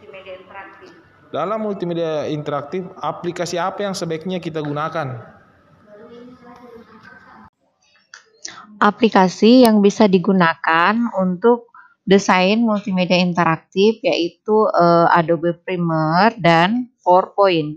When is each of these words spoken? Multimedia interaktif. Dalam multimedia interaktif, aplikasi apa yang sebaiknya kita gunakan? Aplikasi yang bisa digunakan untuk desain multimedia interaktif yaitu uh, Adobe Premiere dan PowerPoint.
Multimedia 0.00 0.34
interaktif. 0.40 0.90
Dalam 1.28 1.58
multimedia 1.60 2.24
interaktif, 2.32 2.88
aplikasi 2.96 3.60
apa 3.60 3.84
yang 3.84 3.92
sebaiknya 3.92 4.40
kita 4.40 4.64
gunakan? 4.64 5.20
Aplikasi 8.80 9.68
yang 9.68 9.84
bisa 9.84 10.08
digunakan 10.08 10.96
untuk 11.20 11.68
desain 12.08 12.64
multimedia 12.64 13.20
interaktif 13.20 14.00
yaitu 14.00 14.72
uh, 14.72 15.12
Adobe 15.12 15.52
Premiere 15.60 16.32
dan 16.40 16.88
PowerPoint. 17.04 17.76